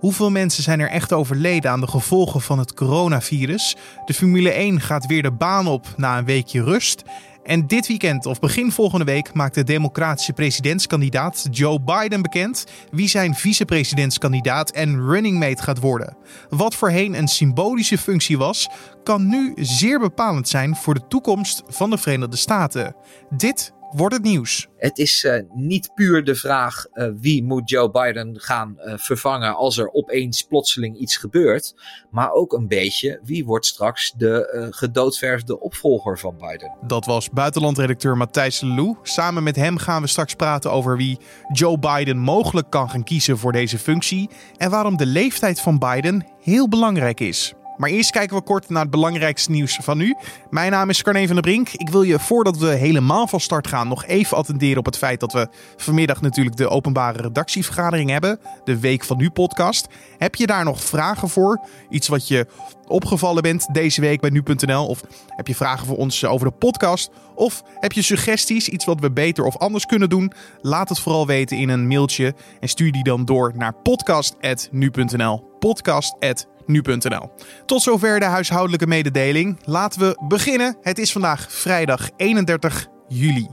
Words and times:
Hoeveel 0.00 0.30
mensen 0.30 0.62
zijn 0.62 0.80
er 0.80 0.90
echt 0.90 1.12
overleden 1.12 1.70
aan 1.70 1.80
de 1.80 1.86
gevolgen 1.86 2.40
van 2.40 2.58
het 2.58 2.74
coronavirus? 2.74 3.76
De 4.04 4.14
Formule 4.14 4.50
1 4.50 4.80
gaat 4.80 5.06
weer 5.06 5.22
de 5.22 5.32
baan 5.32 5.66
op 5.66 5.86
na 5.96 6.18
een 6.18 6.24
weekje 6.24 6.62
rust. 6.62 7.02
En 7.42 7.66
dit 7.66 7.86
weekend 7.86 8.26
of 8.26 8.38
begin 8.38 8.72
volgende 8.72 9.04
week 9.04 9.34
maakt 9.34 9.54
de 9.54 9.64
democratische 9.64 10.32
presidentskandidaat 10.32 11.46
Joe 11.50 11.80
Biden 11.80 12.22
bekend 12.22 12.64
wie 12.90 13.08
zijn 13.08 13.34
vicepresidentskandidaat 13.34 14.70
en 14.70 15.06
running 15.06 15.38
mate 15.38 15.62
gaat 15.62 15.80
worden. 15.80 16.16
Wat 16.48 16.74
voorheen 16.74 17.14
een 17.14 17.28
symbolische 17.28 17.98
functie 17.98 18.38
was, 18.38 18.68
kan 19.04 19.28
nu 19.28 19.52
zeer 19.56 19.98
bepalend 19.98 20.48
zijn 20.48 20.76
voor 20.76 20.94
de 20.94 21.06
toekomst 21.08 21.62
van 21.66 21.90
de 21.90 21.98
Verenigde 21.98 22.36
Staten. 22.36 22.96
Dit 23.30 23.72
wordt 23.92 24.14
het 24.14 24.24
nieuws. 24.24 24.68
Het 24.76 24.98
is 24.98 25.24
uh, 25.24 25.34
niet 25.54 25.94
puur 25.94 26.24
de 26.24 26.34
vraag 26.34 26.86
uh, 26.92 27.08
wie 27.20 27.44
moet 27.44 27.70
Joe 27.70 27.90
Biden 27.90 28.40
gaan 28.40 28.76
uh, 28.78 28.92
vervangen 28.96 29.56
als 29.56 29.78
er 29.78 29.92
opeens 29.92 30.42
plotseling 30.42 30.98
iets 30.98 31.16
gebeurt. 31.16 31.74
Maar 32.10 32.32
ook 32.32 32.52
een 32.52 32.68
beetje 32.68 33.20
wie 33.22 33.44
wordt 33.44 33.66
straks 33.66 34.12
de 34.16 34.68
gedoodverfde 34.70 35.60
opvolger 35.60 36.18
van 36.18 36.36
Biden. 36.36 36.76
Dat 36.86 37.06
was 37.06 37.30
buitenlandredacteur 37.30 38.16
Matthijs 38.16 38.60
Lelou. 38.60 38.96
Samen 39.02 39.42
met 39.42 39.56
hem 39.56 39.76
gaan 39.76 40.02
we 40.02 40.08
straks 40.08 40.34
praten 40.34 40.72
over 40.72 40.96
wie 40.96 41.18
Joe 41.52 41.78
Biden 41.78 42.18
mogelijk 42.18 42.70
kan 42.70 42.90
gaan 42.90 43.04
kiezen 43.04 43.38
voor 43.38 43.52
deze 43.52 43.78
functie. 43.78 44.30
En 44.56 44.70
waarom 44.70 44.96
de 44.96 45.06
leeftijd 45.06 45.60
van 45.60 45.78
Biden 45.78 46.26
heel 46.40 46.68
belangrijk 46.68 47.20
is. 47.20 47.54
Maar 47.80 47.90
eerst 47.90 48.10
kijken 48.10 48.36
we 48.36 48.42
kort 48.42 48.68
naar 48.68 48.82
het 48.82 48.90
belangrijkste 48.90 49.50
nieuws 49.50 49.78
van 49.82 49.98
nu. 49.98 50.16
Mijn 50.50 50.70
naam 50.70 50.88
is 50.88 51.02
Carne 51.02 51.26
van 51.26 51.34
der 51.34 51.42
Brink. 51.42 51.68
Ik 51.68 51.88
wil 51.88 52.02
je 52.02 52.18
voordat 52.18 52.56
we 52.56 52.66
helemaal 52.66 53.26
van 53.26 53.40
start 53.40 53.66
gaan 53.66 53.88
nog 53.88 54.06
even 54.06 54.36
attenderen 54.36 54.78
op 54.78 54.84
het 54.84 54.96
feit 54.96 55.20
dat 55.20 55.32
we 55.32 55.48
vanmiddag 55.76 56.20
natuurlijk 56.20 56.56
de 56.56 56.68
openbare 56.68 57.22
redactievergadering 57.22 58.10
hebben. 58.10 58.40
De 58.64 58.78
Week 58.78 59.04
van 59.04 59.16
Nu 59.16 59.30
podcast. 59.30 59.86
Heb 60.18 60.34
je 60.34 60.46
daar 60.46 60.64
nog 60.64 60.82
vragen 60.82 61.28
voor? 61.28 61.60
Iets 61.90 62.08
wat 62.08 62.28
je 62.28 62.46
opgevallen 62.86 63.42
bent 63.42 63.74
deze 63.74 64.00
week 64.00 64.20
bij 64.20 64.30
nu.nl? 64.30 64.86
Of 64.86 65.00
heb 65.26 65.46
je 65.46 65.54
vragen 65.54 65.86
voor 65.86 65.96
ons 65.96 66.24
over 66.24 66.46
de 66.46 66.52
podcast? 66.52 67.10
Of 67.34 67.62
heb 67.74 67.92
je 67.92 68.02
suggesties, 68.02 68.68
iets 68.68 68.84
wat 68.84 69.00
we 69.00 69.12
beter 69.12 69.44
of 69.44 69.56
anders 69.56 69.86
kunnen 69.86 70.08
doen? 70.08 70.32
Laat 70.60 70.88
het 70.88 71.00
vooral 71.00 71.26
weten 71.26 71.56
in 71.56 71.68
een 71.68 71.86
mailtje 71.86 72.34
en 72.60 72.68
stuur 72.68 72.92
die 72.92 73.04
dan 73.04 73.24
door 73.24 73.52
naar 73.56 73.74
podcast.nu.nl. 73.74 75.48
Podcast.nu.nl 75.58 76.59
nu.nl. 76.70 77.30
Tot 77.66 77.82
zover 77.82 78.20
de 78.20 78.24
huishoudelijke 78.24 78.86
mededeling. 78.86 79.58
Laten 79.64 80.00
we 80.00 80.24
beginnen. 80.28 80.76
Het 80.80 80.98
is 80.98 81.12
vandaag 81.12 81.52
vrijdag 81.52 82.10
31 82.16 82.86
juli. 83.08 83.48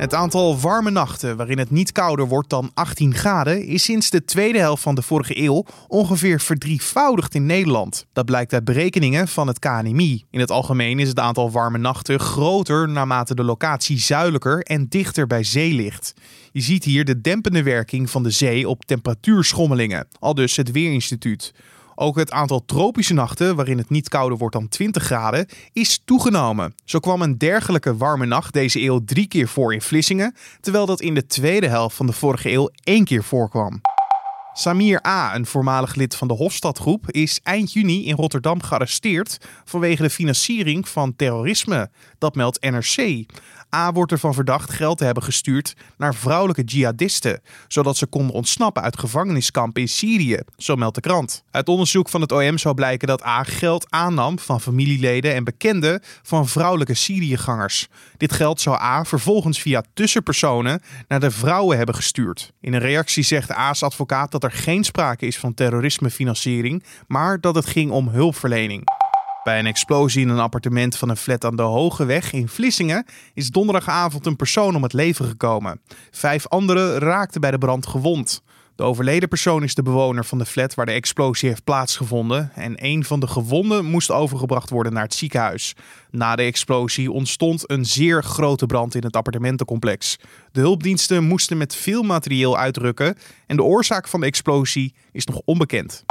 Het 0.00 0.14
aantal 0.14 0.58
warme 0.58 0.90
nachten 0.90 1.36
waarin 1.36 1.58
het 1.58 1.70
niet 1.70 1.92
kouder 1.92 2.28
wordt 2.28 2.50
dan 2.50 2.70
18 2.74 3.14
graden 3.14 3.64
is 3.66 3.82
sinds 3.82 4.10
de 4.10 4.24
tweede 4.24 4.58
helft 4.58 4.82
van 4.82 4.94
de 4.94 5.02
vorige 5.02 5.42
eeuw 5.42 5.64
ongeveer 5.88 6.40
verdrievoudigd 6.40 7.34
in 7.34 7.46
Nederland. 7.46 8.06
Dat 8.12 8.24
blijkt 8.24 8.52
uit 8.52 8.64
berekeningen 8.64 9.28
van 9.28 9.46
het 9.46 9.58
KNMI. 9.58 10.24
In 10.30 10.40
het 10.40 10.50
algemeen 10.50 10.98
is 10.98 11.08
het 11.08 11.18
aantal 11.18 11.50
warme 11.50 11.78
nachten 11.78 12.20
groter 12.20 12.88
naarmate 12.88 13.34
de 13.34 13.44
locatie 13.44 13.98
zuidelijker 13.98 14.62
en 14.62 14.86
dichter 14.88 15.26
bij 15.26 15.44
zee 15.44 15.72
ligt. 15.72 16.14
Je 16.52 16.60
ziet 16.60 16.84
hier 16.84 17.04
de 17.04 17.20
dempende 17.20 17.62
werking 17.62 18.10
van 18.10 18.22
de 18.22 18.30
zee 18.30 18.68
op 18.68 18.84
temperatuurschommelingen, 18.84 20.08
al 20.18 20.34
dus 20.34 20.56
het 20.56 20.70
Weerinstituut. 20.70 21.52
Ook 22.02 22.16
het 22.16 22.30
aantal 22.30 22.64
tropische 22.64 23.14
nachten, 23.14 23.56
waarin 23.56 23.78
het 23.78 23.90
niet 23.90 24.08
kouder 24.08 24.38
wordt 24.38 24.54
dan 24.54 24.68
20 24.68 25.02
graden, 25.02 25.46
is 25.72 26.02
toegenomen. 26.04 26.74
Zo 26.84 26.98
kwam 26.98 27.22
een 27.22 27.38
dergelijke 27.38 27.96
warme 27.96 28.26
nacht 28.26 28.52
deze 28.52 28.80
eeuw 28.80 29.04
drie 29.04 29.26
keer 29.26 29.48
voor 29.48 29.72
in 29.72 29.82
Vlissingen, 29.82 30.34
terwijl 30.60 30.86
dat 30.86 31.00
in 31.00 31.14
de 31.14 31.26
tweede 31.26 31.68
helft 31.68 31.96
van 31.96 32.06
de 32.06 32.12
vorige 32.12 32.50
eeuw 32.50 32.70
één 32.84 33.04
keer 33.04 33.24
voorkwam. 33.24 33.80
Samir 34.52 35.06
A., 35.06 35.34
een 35.34 35.46
voormalig 35.46 35.94
lid 35.94 36.16
van 36.16 36.28
de 36.28 36.34
Hofstadgroep, 36.34 37.10
is 37.10 37.40
eind 37.42 37.72
juni 37.72 38.06
in 38.06 38.14
Rotterdam 38.14 38.62
gearresteerd 38.62 39.38
vanwege 39.64 40.02
de 40.02 40.10
financiering 40.10 40.88
van 40.88 41.16
terrorisme. 41.16 41.90
Dat 42.18 42.34
meldt 42.34 42.60
NRC. 42.60 43.26
A 43.74 43.92
wordt 43.92 44.12
ervan 44.12 44.34
verdacht 44.34 44.72
geld 44.72 44.98
te 44.98 45.04
hebben 45.04 45.22
gestuurd 45.22 45.74
naar 45.96 46.14
vrouwelijke 46.14 46.62
jihadisten, 46.62 47.40
zodat 47.68 47.96
ze 47.96 48.06
konden 48.06 48.34
ontsnappen 48.34 48.82
uit 48.82 48.98
gevangeniskampen 48.98 49.82
in 49.82 49.88
Syrië, 49.88 50.38
zo 50.56 50.76
meldt 50.76 50.94
de 50.94 51.00
krant. 51.00 51.44
Uit 51.50 51.68
onderzoek 51.68 52.08
van 52.08 52.20
het 52.20 52.32
OM 52.32 52.58
zou 52.58 52.74
blijken 52.74 53.08
dat 53.08 53.24
A 53.24 53.42
geld 53.42 53.86
aannam 53.90 54.38
van 54.38 54.60
familieleden 54.60 55.34
en 55.34 55.44
bekenden 55.44 56.02
van 56.22 56.48
vrouwelijke 56.48 56.94
Syriëgangers. 56.94 57.88
Dit 58.16 58.32
geld 58.32 58.60
zou 58.60 58.80
A 58.80 59.04
vervolgens 59.04 59.60
via 59.60 59.82
tussenpersonen 59.94 60.82
naar 61.08 61.20
de 61.20 61.30
vrouwen 61.30 61.76
hebben 61.76 61.94
gestuurd. 61.94 62.52
In 62.60 62.72
een 62.72 62.80
reactie 62.80 63.22
zegt 63.22 63.52
A's 63.52 63.82
advocaat 63.82 64.30
dat 64.30 64.44
er 64.44 64.52
geen 64.52 64.84
sprake 64.84 65.26
is 65.26 65.38
van 65.38 65.54
terrorismefinanciering, 65.54 66.84
maar 67.06 67.40
dat 67.40 67.54
het 67.54 67.66
ging 67.66 67.90
om 67.90 68.08
hulpverlening. 68.08 68.99
Bij 69.42 69.58
een 69.58 69.66
explosie 69.66 70.22
in 70.22 70.28
een 70.28 70.38
appartement 70.38 70.96
van 70.96 71.08
een 71.08 71.16
flat 71.16 71.44
aan 71.44 71.56
de 71.56 71.62
Hogeweg 71.62 72.32
in 72.32 72.48
Vlissingen 72.48 73.06
is 73.34 73.50
donderdagavond 73.50 74.26
een 74.26 74.36
persoon 74.36 74.76
om 74.76 74.82
het 74.82 74.92
leven 74.92 75.24
gekomen. 75.24 75.80
Vijf 76.10 76.46
anderen 76.48 76.98
raakten 76.98 77.40
bij 77.40 77.50
de 77.50 77.58
brand 77.58 77.86
gewond. 77.86 78.42
De 78.74 78.86
overleden 78.86 79.28
persoon 79.28 79.62
is 79.62 79.74
de 79.74 79.82
bewoner 79.82 80.24
van 80.24 80.38
de 80.38 80.46
flat 80.46 80.74
waar 80.74 80.86
de 80.86 80.92
explosie 80.92 81.48
heeft 81.48 81.64
plaatsgevonden 81.64 82.50
en 82.54 82.74
een 82.84 83.04
van 83.04 83.20
de 83.20 83.26
gewonden 83.26 83.84
moest 83.84 84.10
overgebracht 84.10 84.70
worden 84.70 84.92
naar 84.92 85.02
het 85.02 85.14
ziekenhuis. 85.14 85.74
Na 86.10 86.36
de 86.36 86.42
explosie 86.42 87.12
ontstond 87.12 87.70
een 87.70 87.84
zeer 87.84 88.22
grote 88.22 88.66
brand 88.66 88.94
in 88.94 89.02
het 89.02 89.16
appartementencomplex. 89.16 90.16
De 90.52 90.60
hulpdiensten 90.60 91.24
moesten 91.24 91.56
met 91.56 91.74
veel 91.74 92.02
materieel 92.02 92.58
uitrukken 92.58 93.16
en 93.46 93.56
de 93.56 93.62
oorzaak 93.62 94.08
van 94.08 94.20
de 94.20 94.26
explosie 94.26 94.94
is 95.12 95.24
nog 95.24 95.40
onbekend. 95.44 96.04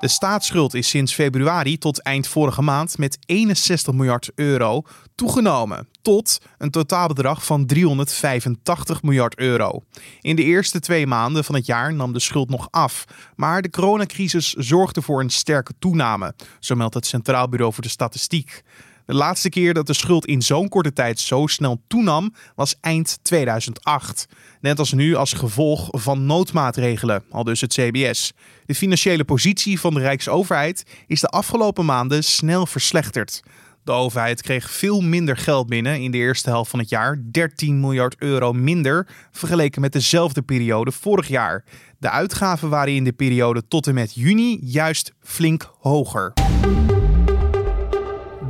De 0.00 0.08
staatsschuld 0.08 0.74
is 0.74 0.88
sinds 0.88 1.14
februari 1.14 1.78
tot 1.78 2.02
eind 2.02 2.26
vorige 2.26 2.62
maand 2.62 2.98
met 2.98 3.18
61 3.26 3.94
miljard 3.94 4.30
euro 4.34 4.82
toegenomen 5.14 5.88
tot 6.02 6.38
een 6.58 6.70
totaalbedrag 6.70 7.44
van 7.44 7.66
385 7.66 9.02
miljard 9.02 9.38
euro. 9.38 9.82
In 10.20 10.36
de 10.36 10.42
eerste 10.42 10.80
twee 10.80 11.06
maanden 11.06 11.44
van 11.44 11.54
het 11.54 11.66
jaar 11.66 11.94
nam 11.94 12.12
de 12.12 12.20
schuld 12.20 12.50
nog 12.50 12.68
af, 12.70 13.04
maar 13.36 13.62
de 13.62 13.70
coronacrisis 13.70 14.52
zorgde 14.52 15.02
voor 15.02 15.20
een 15.20 15.30
sterke 15.30 15.72
toename, 15.78 16.34
zo 16.60 16.74
meldt 16.74 16.94
het 16.94 17.06
Centraal 17.06 17.48
Bureau 17.48 17.72
voor 17.72 17.82
de 17.82 17.88
Statistiek. 17.88 18.62
De 19.10 19.16
laatste 19.16 19.48
keer 19.48 19.74
dat 19.74 19.86
de 19.86 19.92
schuld 19.92 20.26
in 20.26 20.42
zo'n 20.42 20.68
korte 20.68 20.92
tijd 20.92 21.20
zo 21.20 21.46
snel 21.46 21.82
toenam 21.88 22.34
was 22.54 22.76
eind 22.80 23.18
2008. 23.22 24.26
Net 24.60 24.78
als 24.78 24.92
nu 24.92 25.14
als 25.14 25.32
gevolg 25.32 25.88
van 25.90 26.26
noodmaatregelen, 26.26 27.22
al 27.30 27.44
dus 27.44 27.60
het 27.60 27.72
CBS. 27.72 28.32
De 28.66 28.74
financiële 28.74 29.24
positie 29.24 29.80
van 29.80 29.94
de 29.94 30.00
Rijksoverheid 30.00 30.84
is 31.06 31.20
de 31.20 31.26
afgelopen 31.26 31.84
maanden 31.84 32.24
snel 32.24 32.66
verslechterd. 32.66 33.42
De 33.84 33.92
overheid 33.92 34.42
kreeg 34.42 34.70
veel 34.70 35.00
minder 35.00 35.36
geld 35.36 35.66
binnen 35.66 36.00
in 36.00 36.10
de 36.10 36.18
eerste 36.18 36.50
helft 36.50 36.70
van 36.70 36.78
het 36.78 36.88
jaar, 36.88 37.22
13 37.30 37.80
miljard 37.80 38.16
euro 38.18 38.52
minder 38.52 39.06
vergeleken 39.30 39.80
met 39.80 39.92
dezelfde 39.92 40.42
periode 40.42 40.92
vorig 40.92 41.28
jaar. 41.28 41.64
De 41.98 42.10
uitgaven 42.10 42.68
waren 42.68 42.94
in 42.94 43.04
de 43.04 43.12
periode 43.12 43.68
tot 43.68 43.86
en 43.86 43.94
met 43.94 44.14
juni 44.14 44.58
juist 44.62 45.12
flink 45.20 45.70
hoger. 45.78 46.32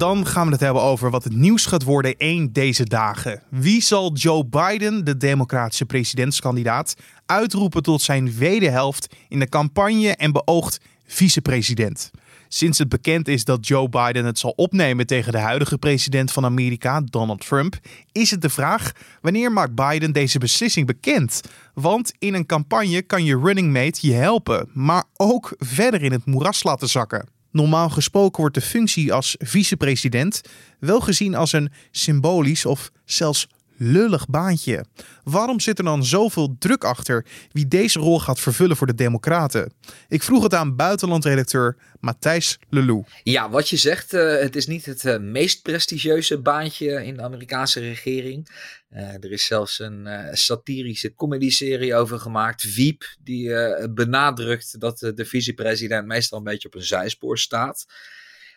Dan 0.00 0.26
gaan 0.26 0.46
we 0.46 0.52
het 0.52 0.60
hebben 0.60 0.82
over 0.82 1.10
wat 1.10 1.24
het 1.24 1.34
nieuws 1.34 1.66
gaat 1.66 1.82
worden 1.82 2.16
één 2.16 2.52
deze 2.52 2.84
dagen. 2.84 3.42
Wie 3.48 3.82
zal 3.82 4.12
Joe 4.12 4.46
Biden, 4.46 5.04
de 5.04 5.16
democratische 5.16 5.84
presidentskandidaat, 5.84 6.94
uitroepen 7.26 7.82
tot 7.82 8.02
zijn 8.02 8.32
wederhelft 8.36 9.14
in 9.28 9.38
de 9.38 9.48
campagne 9.48 10.08
en 10.08 10.32
beoogd 10.32 10.80
vicepresident? 11.06 12.10
Sinds 12.48 12.78
het 12.78 12.88
bekend 12.88 13.28
is 13.28 13.44
dat 13.44 13.66
Joe 13.66 13.88
Biden 13.88 14.24
het 14.24 14.38
zal 14.38 14.52
opnemen 14.56 15.06
tegen 15.06 15.32
de 15.32 15.38
huidige 15.38 15.78
president 15.78 16.32
van 16.32 16.44
Amerika, 16.44 17.00
Donald 17.00 17.46
Trump, 17.46 17.78
is 18.12 18.30
het 18.30 18.42
de 18.42 18.50
vraag 18.50 18.92
wanneer 19.20 19.52
maakt 19.52 19.74
Biden 19.74 20.12
deze 20.12 20.38
beslissing 20.38 20.86
bekend? 20.86 21.40
Want 21.74 22.12
in 22.18 22.34
een 22.34 22.46
campagne 22.46 23.02
kan 23.02 23.24
je 23.24 23.38
running 23.38 23.72
mate 23.72 24.06
je 24.06 24.12
helpen, 24.12 24.68
maar 24.72 25.04
ook 25.16 25.54
verder 25.58 26.02
in 26.02 26.12
het 26.12 26.26
moeras 26.26 26.62
laten 26.62 26.88
zakken. 26.88 27.39
Normaal 27.50 27.90
gesproken 27.90 28.40
wordt 28.40 28.54
de 28.54 28.60
functie 28.60 29.12
als 29.12 29.34
vicepresident 29.38 30.40
wel 30.78 31.00
gezien 31.00 31.34
als 31.34 31.52
een 31.52 31.70
symbolisch 31.90 32.66
of 32.66 32.90
zelfs 33.04 33.48
lullig 33.82 34.26
baantje. 34.26 34.84
Waarom 35.22 35.60
zit 35.60 35.78
er 35.78 35.84
dan 35.84 36.04
zoveel 36.04 36.56
druk 36.58 36.84
achter 36.84 37.26
wie 37.52 37.68
deze 37.68 37.98
rol 37.98 38.20
gaat 38.20 38.40
vervullen 38.40 38.76
voor 38.76 38.86
de 38.86 38.94
Democraten? 38.94 39.72
Ik 40.08 40.22
vroeg 40.22 40.42
het 40.42 40.54
aan 40.54 40.76
buitenlandredacteur 40.76 41.76
Matthijs 42.00 42.58
Lelou. 42.68 43.04
Ja, 43.22 43.50
wat 43.50 43.68
je 43.68 43.76
zegt, 43.76 44.12
uh, 44.12 44.38
het 44.38 44.56
is 44.56 44.66
niet 44.66 44.86
het 44.86 45.04
uh, 45.04 45.18
meest 45.18 45.62
prestigieuze 45.62 46.40
baantje 46.40 47.04
in 47.04 47.16
de 47.16 47.22
Amerikaanse 47.22 47.80
regering. 47.80 48.48
Uh, 48.90 49.00
er 49.00 49.32
is 49.32 49.44
zelfs 49.46 49.78
een 49.78 50.08
satirische 50.32 51.14
comedyserie 51.14 51.94
over 51.94 52.18
gemaakt, 52.18 52.74
Wiep, 52.74 53.16
die 53.22 53.50
benadrukt 53.90 54.80
dat 54.80 54.98
de 54.98 55.24
vicepresident 55.24 56.06
meestal 56.06 56.38
een 56.38 56.44
beetje 56.44 56.68
op 56.68 56.74
een 56.74 56.82
zijspoor 56.82 57.38
staat. 57.38 57.86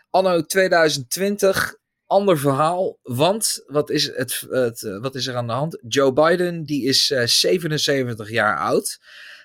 Anno 0.10 0.46
2020 0.46 1.76
ander 2.08 2.40
verhaal. 2.40 3.00
Want 3.02 3.64
wat 3.66 3.90
is, 3.90 4.16
het, 4.16 4.46
het, 4.50 4.82
wat 4.82 5.16
is 5.16 5.28
er 5.28 5.36
aan 5.36 5.48
de 5.48 5.54
hand? 5.54 5.80
Joe 5.88 6.14
Biden 6.14 6.64
die 6.64 6.84
is 6.84 7.06
77 7.26 8.30
jaar 8.30 8.58
oud. 8.58 9.00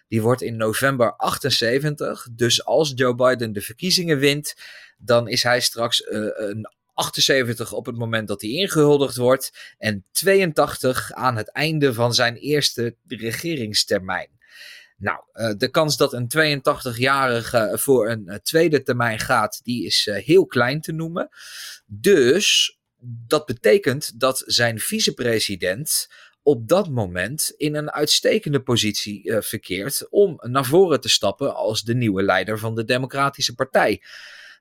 Die 0.09 0.23
wordt 0.23 0.43
in 0.43 0.57
november 0.57 1.17
78. 1.17 2.27
Dus 2.33 2.65
als 2.65 2.93
Joe 2.95 3.15
Biden 3.15 3.53
de 3.53 3.61
verkiezingen 3.61 4.19
wint, 4.19 4.55
dan 4.99 5.29
is 5.29 5.43
hij 5.43 5.61
straks 5.61 6.01
uh, 6.01 6.29
een 6.35 6.69
78 6.95 7.73
op 7.73 7.87
het 7.87 7.97
moment 7.97 8.29
dat 8.29 8.41
hij 8.41 8.51
ingehuldigd 8.51 9.17
wordt. 9.17 9.75
En 9.79 10.05
82 10.11 11.13
aan 11.13 11.37
het 11.37 11.53
einde 11.53 11.95
van 11.95 12.15
zijn 12.15 12.37
eerste 12.37 12.97
regeringstermijn. 13.07 14.38
Nou, 14.99 15.21
uh, 15.35 15.51
de 15.57 15.69
kans 15.69 15.97
dat 15.97 16.13
een 16.13 16.61
82-jarige 16.61 17.73
voor 17.75 18.11
een 18.11 18.25
uh, 18.27 18.35
tweede 18.35 18.83
termijn 18.83 19.19
gaat, 19.19 19.61
die 19.63 19.87
is 19.87 20.07
uh, 20.07 20.17
heel 20.17 20.47
klein 20.47 20.81
te 20.81 20.93
noemen. 20.93 21.29
Dus 21.87 22.79
dat 23.01 23.47
betekent 23.47 24.21
dat 24.21 24.43
zijn 24.47 24.79
vicepresident 24.79 26.09
op 26.43 26.69
dat 26.69 26.89
moment 26.89 27.55
in 27.57 27.75
een 27.75 27.91
uitstekende 27.91 28.63
positie 28.63 29.33
verkeert 29.39 30.07
om 30.11 30.39
naar 30.41 30.65
voren 30.65 31.01
te 31.01 31.09
stappen 31.09 31.55
als 31.55 31.83
de 31.83 31.95
nieuwe 31.95 32.23
leider 32.23 32.59
van 32.59 32.75
de 32.75 32.85
Democratische 32.85 33.55
Partij. 33.55 34.03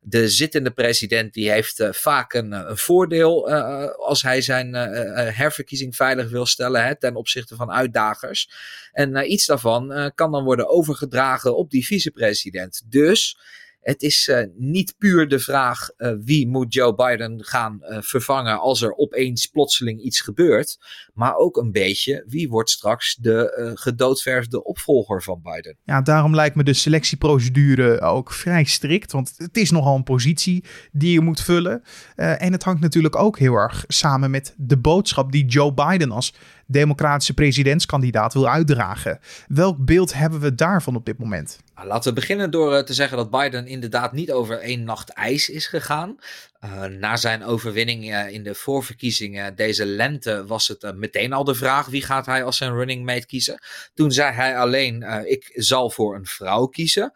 De 0.01 0.29
zittende 0.29 0.71
president 0.71 1.33
die 1.33 1.51
heeft 1.51 1.79
uh, 1.79 1.91
vaak 1.91 2.33
een, 2.33 2.51
een 2.51 2.77
voordeel 2.77 3.49
uh, 3.49 3.85
als 3.85 4.21
hij 4.21 4.41
zijn 4.41 4.73
herverkiezing 4.73 5.95
veilig 5.95 6.29
wil 6.29 6.45
stellen 6.45 6.85
hè, 6.85 6.97
ten 6.97 7.15
opzichte 7.15 7.55
van 7.55 7.71
uitdagers. 7.71 8.49
En 8.91 9.31
iets 9.31 9.45
daarvan 9.45 10.11
kan 10.15 10.31
dan 10.31 10.43
worden 10.43 10.69
overgedragen 10.69 11.57
op 11.57 11.71
die 11.71 11.85
vicepresident. 11.85 12.81
Dus 12.85 13.37
het 13.87 14.01
is 14.01 14.27
uh, 14.27 14.39
niet 14.55 14.95
puur 14.97 15.27
de 15.27 15.39
vraag 15.39 15.89
uh, 15.97 16.11
wie 16.19 16.47
moet 16.47 16.73
Joe 16.73 16.95
Biden 16.95 17.43
gaan 17.43 17.79
uh, 17.81 17.97
vervangen 18.01 18.59
als 18.59 18.81
er 18.81 18.95
opeens 18.95 19.45
plotseling 19.45 20.01
iets 20.01 20.21
gebeurt. 20.21 20.77
Maar 21.13 21.35
ook 21.35 21.57
een 21.57 21.71
beetje 21.71 22.23
wie 22.27 22.49
wordt 22.49 22.69
straks 22.69 23.15
de 23.15 23.71
gedoodverfde 23.73 24.63
opvolger 24.63 25.23
van 25.23 25.41
Biden. 25.41 25.77
Ja, 25.83 26.01
daarom 26.01 26.35
lijkt 26.35 26.55
me 26.55 26.63
de 26.63 26.73
selectieprocedure 26.73 28.01
ook 28.01 28.31
vrij 28.31 28.63
strikt. 28.63 29.11
Want 29.11 29.33
het 29.37 29.57
is 29.57 29.71
nogal 29.71 29.95
een 29.95 30.03
positie 30.03 30.63
die 30.91 31.11
je 31.11 31.21
moet 31.21 31.41
vullen. 31.41 31.83
en 32.15 32.51
het 32.51 32.63
hangt 32.63 32.81
natuurlijk 32.81 33.15
ook 33.15 33.39
heel 33.39 33.53
erg 33.53 33.85
samen 33.87 34.31
met 34.31 34.53
de 34.57 34.77
boodschap 34.77 35.31
die 35.31 35.45
Joe 35.45 35.73
Biden 35.73 36.11
als 36.11 36.33
democratische 36.67 37.33
presidentskandidaat 37.33 38.33
wil 38.33 38.49
uitdragen. 38.49 39.19
Welk 39.47 39.85
beeld 39.85 40.13
hebben 40.13 40.39
we 40.39 40.55
daarvan 40.55 40.95
op 40.95 41.05
dit 41.05 41.17
moment? 41.17 41.59
Nou, 41.75 41.87
laten 41.87 42.13
we 42.13 42.19
beginnen 42.19 42.51
door 42.51 42.83
te 42.83 42.93
zeggen 42.93 43.17
dat 43.17 43.29
Biden 43.29 43.67
inderdaad 43.67 44.11
niet 44.11 44.31
over 44.31 44.59
één 44.59 44.83
nacht 44.83 45.09
ijs 45.09 45.49
is 45.49 45.67
gegaan. 45.67 46.17
Uh, 46.65 46.83
na 46.85 47.15
zijn 47.15 47.43
overwinning 47.43 48.03
uh, 48.03 48.29
in 48.29 48.43
de 48.43 48.55
voorverkiezingen 48.55 49.55
deze 49.55 49.85
lente 49.85 50.45
was 50.45 50.67
het 50.67 50.95
meteen 50.95 51.33
al 51.33 51.43
de 51.43 51.55
vraag 51.55 51.87
wie 51.87 52.01
gaat 52.01 52.25
hij 52.25 52.43
als 52.43 52.57
zijn 52.57 52.73
running 52.73 53.05
mate 53.05 53.25
kiezen. 53.25 53.59
Toen 53.93 54.11
zei 54.11 54.33
hij 54.33 54.57
alleen 54.57 55.25
ik 55.25 55.51
zal 55.53 55.89
voor 55.89 56.15
een 56.15 56.25
vrouw 56.25 56.65
kiezen. 56.65 57.13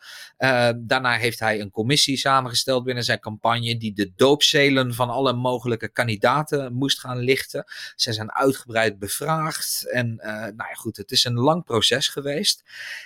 daarna 0.78 1.18
heeft 1.18 1.40
hij 1.40 1.60
een 1.60 1.72
commissie 1.72 2.18
samengesteld 2.18 2.84
binnen 2.84 3.04
zijn 3.04 3.20
campagne 3.20 3.78
die 3.78 3.94
de 3.94 4.12
doopzelen 4.16 4.94
van 4.94 5.10
alle 5.10 5.34
mogelijke 5.34 5.90
kandidaten 5.90 6.74
moest 6.74 7.00
gaan 7.00 7.20
lichten. 7.20 7.64
Ze 7.96 8.14
zijn 8.14 8.32
uitgebreid 8.32 9.00
bevraagd 9.00 9.41
en 9.92 10.16
nou 10.16 10.56
ja 10.56 10.74
goed, 10.74 10.98
het 10.98 11.12
is 11.12 11.24
een 11.24 11.40
lang 11.40 11.64
proces 11.64 12.08
geweest. 12.08 12.64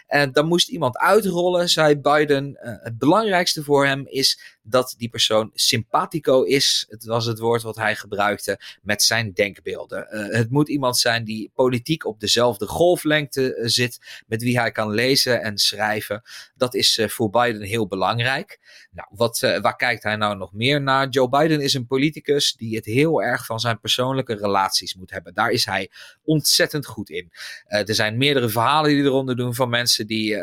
En 0.08 0.32
dan 0.32 0.48
moest 0.48 0.70
iemand 0.70 0.98
uitrollen, 0.98 1.70
zei 1.70 1.96
Biden. 1.96 2.58
het 2.60 2.98
belangrijkste 2.98 3.64
voor 3.64 3.86
hem 3.86 4.08
is 4.08 4.56
dat 4.66 4.96
die 4.98 5.10
persoon 5.10 5.52
sympathico 5.54 6.44
is. 6.44 6.86
Het 6.90 7.06
was 7.06 7.26
het 7.26 7.40
woord 7.40 7.62
wat 7.62 7.76
hij 7.76 7.96
gebruikte 7.96 8.60
met 8.82 9.04
zijn 9.04 9.34
denkbeelden. 9.34 10.08
Uh, 10.12 10.36
het 10.36 10.50
moet 10.50 10.70
iemand 10.70 10.98
zijn 10.98 11.24
die 11.24 11.52
politiek 11.54 12.06
op 12.06 12.20
dezelfde 12.20 12.68
golflengte 12.68 13.60
zit, 13.62 14.24
met 14.28 14.42
wie 14.42 14.60
hij 14.60 14.72
kan 14.72 14.92
lezen 14.92 15.42
en 15.42 15.58
schrijven. 15.58 16.22
Dat 16.56 16.74
is 16.74 17.02
voor 17.06 17.30
Biden 17.30 17.62
heel 17.62 17.88
belangrijk. 17.88 18.60
Nou, 18.92 19.08
wat, 19.12 19.40
waar 19.40 19.76
kijkt 19.76 20.04
hij 20.04 20.16
nou 20.16 20.38
nog 20.38 20.54
meer 20.54 20.82
naar? 20.82 21.08
Joe 21.10 21.30
Biden 21.30 21.62
is 21.62 21.74
een 21.74 21.88
politicus 21.88 22.54
die 22.54 22.76
het 22.76 22.86
heel 22.86 23.24
erg 23.24 23.46
van 23.46 23.60
zijn 23.60 23.80
persoonlijke 23.80 24.36
relaties 24.36 24.96
moet 24.96 25.12
hebben. 25.12 25.34
Daar 25.34 25.50
is 25.50 25.66
hij 25.66 25.92
ontzettend 26.26 26.86
goed 26.86 27.10
in. 27.10 27.32
er 27.68 27.96
zijn 27.96 28.18
meerdere 28.18 28.50
verhalen 28.50 28.92
die 28.92 29.04
eronder 29.04 29.36
doen 29.36 29.56
van 29.56 29.70
mensen 29.70 30.08
die 30.08 30.38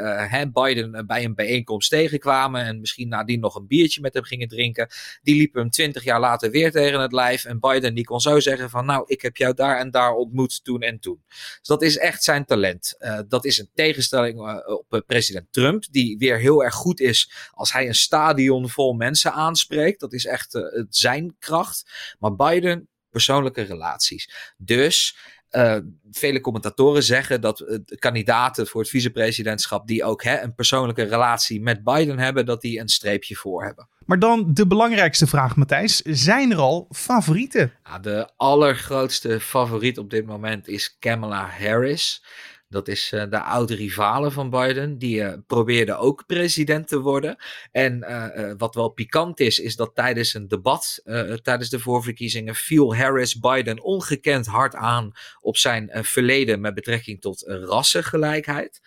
Biden 0.53 1.07
bij 1.07 1.25
een 1.25 1.35
bijeenkomst 1.35 1.91
tegenkwamen 1.91 2.65
en 2.65 2.81
misschien 2.81 3.09
nadien 3.09 3.41
nog 3.41 3.55
een 3.55 3.67
biertje 3.67 4.01
met 4.01 4.15
hem 4.15 4.23
gingen 4.23 4.49
drinken. 4.49 4.89
Die 5.23 5.37
liepen 5.37 5.61
hem 5.61 5.71
twintig 5.71 6.05
jaar 6.05 6.21
later 6.21 6.51
weer 6.51 6.71
tegen 6.71 7.01
het 7.01 7.13
lijf. 7.13 7.45
En 7.45 7.61
Biden 7.61 7.95
die 7.95 8.05
kon 8.05 8.21
zo 8.21 8.41
zeggen 8.41 8.71
van 8.71 8.87
nou, 8.87 9.05
ik 9.07 9.23
heb 9.23 9.37
jou 9.37 9.55
daar 9.55 9.79
en 9.79 9.91
daar 9.91 10.13
ontmoet 10.13 10.65
toen 10.65 10.81
en 10.81 11.01
toen. 11.01 11.23
Dus 11.27 11.61
dat 11.63 11.83
is 11.83 11.99
echt 11.99 12.23
zijn 12.23 12.45
talent. 12.45 12.97
Dat 13.29 13.45
is 13.45 13.59
een 13.59 13.71
tegenstelling 13.75 14.63
op 14.65 15.03
president 15.07 15.47
Trump, 15.51 15.85
die 15.91 16.19
weer 16.19 16.39
heel 16.39 16.65
erg 16.65 16.75
goed 16.75 17.01
is 17.01 17.31
als 17.51 17.73
hij 17.73 17.87
een 17.87 17.95
stadion 17.95 18.69
vol 18.69 18.93
mensen 18.93 19.33
aanspreekt. 19.33 20.01
Dat 20.01 20.13
is 20.13 20.27
echt 20.27 20.71
zijn 20.89 21.37
kracht. 21.39 21.91
Maar 22.19 22.37
Biden, 22.37 22.89
persoonlijke 23.11 23.63
relaties. 23.63 24.55
Dus 24.57 25.17
uh, 25.53 25.77
vele 26.11 26.41
commentatoren 26.41 27.03
zeggen 27.03 27.41
dat 27.41 27.61
uh, 27.61 27.79
kandidaten 27.99 28.67
voor 28.67 28.81
het 28.81 28.91
vicepresidentschap 28.91 29.87
die 29.87 30.05
ook 30.05 30.23
hè, 30.23 30.41
een 30.43 30.55
persoonlijke 30.55 31.03
relatie 31.03 31.61
met 31.61 31.85
Biden 31.85 32.19
hebben, 32.19 32.47
dat 32.47 32.61
die 32.61 32.81
een 32.81 32.89
streepje 32.89 33.35
voor 33.35 33.65
hebben. 33.65 33.89
Maar 34.07 34.19
dan 34.19 34.55
de 34.55 34.67
belangrijkste 34.67 35.27
vraag, 35.27 35.57
Matthijs. 35.57 36.01
Zijn 36.01 36.51
er 36.51 36.59
al 36.59 36.87
favorieten? 36.91 37.73
Ja, 37.85 37.99
de 37.99 38.31
allergrootste 38.37 39.41
favoriet 39.41 39.99
op 39.99 40.11
dit 40.11 40.27
moment 40.27 40.69
is 40.69 40.97
Kamala 40.99 41.47
Harris. 41.47 42.25
Dat 42.73 42.89
is 42.89 43.13
uh, 43.15 43.25
de 43.31 43.41
oude 43.41 43.75
rivale 43.75 44.31
van 44.31 44.51
Biden. 44.51 44.99
Die 44.99 45.21
uh, 45.21 45.33
probeerde 45.47 45.97
ook 45.97 46.27
president 46.27 46.89
te 46.89 47.01
worden. 47.01 47.37
En 47.73 48.05
uh, 48.09 48.53
wat 48.57 48.75
wel 48.75 48.89
pikant 48.89 49.41
is, 49.41 49.59
is 49.59 49.77
dat 49.77 49.95
tijdens 49.95 50.35
een 50.35 50.49
debat, 50.49 51.03
tijdens 51.43 51.71
de 51.71 51.79
voorverkiezingen, 51.79 52.55
viel 52.55 52.97
Harris 52.97 53.39
Biden 53.39 53.83
ongekend 53.83 54.47
hard 54.47 54.75
aan 54.75 55.13
op 55.41 55.57
zijn 55.57 55.91
verleden 55.93 56.61
met 56.61 56.75
betrekking 56.75 57.21
tot 57.21 57.45
rassengelijkheid. 57.47 58.81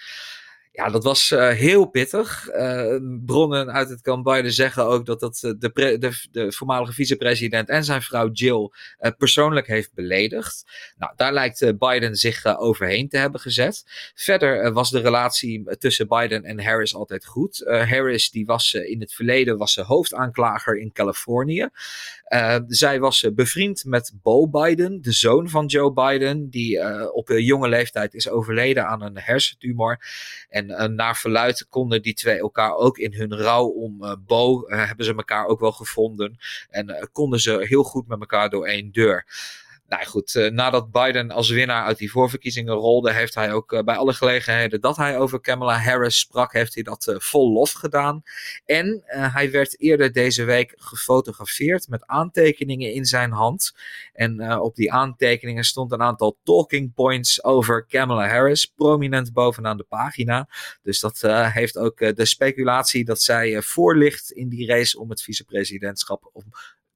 Ja, 0.75 0.89
dat 0.89 1.03
was 1.03 1.31
uh, 1.31 1.49
heel 1.49 1.85
pittig. 1.85 2.49
Uh, 2.51 2.97
bronnen 3.25 3.71
uit 3.71 3.89
het 3.89 4.01
kamp 4.01 4.23
Biden 4.23 4.51
zeggen 4.51 4.85
ook 4.85 5.05
dat 5.05 5.19
dat 5.19 5.37
de, 5.39 5.57
de, 5.99 6.27
de 6.31 6.51
voormalige 6.51 6.93
vicepresident 6.93 7.69
en 7.69 7.83
zijn 7.83 8.01
vrouw 8.01 8.29
Jill 8.31 8.69
persoonlijk 9.17 9.67
heeft 9.67 9.93
beledigd. 9.93 10.65
Nou, 10.97 11.13
daar 11.15 11.33
lijkt 11.33 11.77
Biden 11.77 12.15
zich 12.15 12.57
overheen 12.57 13.09
te 13.09 13.17
hebben 13.17 13.39
gezet. 13.39 13.83
Verder 14.15 14.73
was 14.73 14.89
de 14.89 14.99
relatie 14.99 15.77
tussen 15.77 16.07
Biden 16.07 16.43
en 16.43 16.63
Harris 16.63 16.95
altijd 16.95 17.25
goed. 17.25 17.63
Harris 17.65 18.31
die 18.31 18.45
was 18.45 18.73
in 18.73 18.99
het 18.99 19.13
verleden 19.13 19.57
was 19.57 19.75
hoofdaanklager 19.75 20.77
in 20.77 20.91
Californië. 20.91 21.69
zij 22.67 22.99
was 22.99 23.27
bevriend 23.33 23.85
met 23.85 24.13
Bo 24.21 24.47
Biden, 24.47 25.01
de 25.01 25.11
zoon 25.11 25.49
van 25.49 25.65
Joe 25.65 25.93
Biden, 25.93 26.49
die 26.49 27.11
op 27.13 27.29
jonge 27.29 27.67
leeftijd 27.67 28.13
is 28.13 28.29
overleden 28.29 28.87
aan 28.87 29.01
een 29.01 29.17
hersentumor. 29.17 29.99
En 30.49 30.64
en 30.71 30.89
uh, 30.89 30.95
naar 30.95 31.17
verluid 31.17 31.65
konden 31.69 32.01
die 32.01 32.13
twee 32.13 32.39
elkaar 32.39 32.75
ook 32.75 32.97
in 32.97 33.13
hun 33.13 33.35
rouw 33.37 33.65
om 33.65 34.03
uh, 34.03 34.13
Bo, 34.25 34.69
uh, 34.69 34.87
hebben 34.87 35.05
ze 35.05 35.15
elkaar 35.15 35.45
ook 35.45 35.59
wel 35.59 35.71
gevonden. 35.71 36.37
En 36.69 37.09
konden 37.11 37.39
ze 37.39 37.65
heel 37.67 37.83
goed 37.83 38.07
met 38.07 38.19
elkaar 38.19 38.49
door 38.49 38.65
één 38.65 38.91
deur. 38.91 39.25
Nou 39.87 40.05
goed, 40.05 40.33
uh, 40.33 40.51
nadat 40.51 40.91
Biden 40.91 41.31
als 41.31 41.49
winnaar 41.49 41.83
uit 41.83 41.97
die 41.97 42.11
voorverkiezingen 42.11 42.73
rolde, 42.73 43.11
heeft 43.13 43.35
hij 43.35 43.53
ook 43.53 43.71
uh, 43.71 43.81
bij 43.81 43.95
alle 43.95 44.13
gelegenheden 44.13 44.81
dat 44.81 44.97
hij 44.97 45.17
over 45.17 45.39
Kamala 45.39 45.77
Harris 45.77 46.19
sprak, 46.19 46.53
heeft 46.53 46.73
hij 46.73 46.83
dat 46.83 47.07
uh, 47.07 47.15
vol 47.19 47.51
lof 47.51 47.71
gedaan. 47.71 48.23
En 48.65 49.03
hij 49.05 49.51
werd 49.51 49.79
eerder 49.81 50.11
deze 50.11 50.43
week 50.43 50.73
gefotografeerd 50.75 51.87
met 51.87 52.05
aantekeningen 52.05 52.93
in 52.93 53.05
zijn 53.05 53.31
hand. 53.31 53.73
En 54.13 54.59
op 54.59 54.75
die 54.75 54.91
aantekeningen 54.91 55.63
stond 55.63 55.91
een 55.91 56.01
aantal 56.01 56.37
talking 56.43 56.93
points 56.93 57.43
over 57.43 57.85
Kamala 57.85 58.27
Harris, 58.27 58.65
prominent 58.65 59.33
bovenaan 59.33 59.77
de 59.77 59.83
pagina. 59.83 60.49
Dus 60.81 60.99
dat 60.99 61.21
heeft 61.53 61.77
ook 61.77 61.97
de 61.97 62.25
speculatie 62.25 63.05
dat 63.05 63.21
zij 63.21 63.61
voorligt 63.61 64.31
in 64.31 64.49
die 64.49 64.67
race 64.67 64.99
om 64.99 65.09
het 65.09 65.21
vicepresidentschap 65.21 66.29
om 66.33 66.43